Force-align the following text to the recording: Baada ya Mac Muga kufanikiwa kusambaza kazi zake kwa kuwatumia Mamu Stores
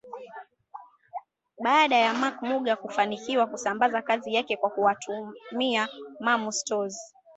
Baada 1.61 1.95
ya 1.95 2.13
Mac 2.13 2.41
Muga 2.41 2.75
kufanikiwa 2.75 3.47
kusambaza 3.47 4.01
kazi 4.01 4.33
zake 4.33 4.57
kwa 4.57 4.69
kuwatumia 4.69 5.87
Mamu 6.19 6.51
Stores 6.51 7.13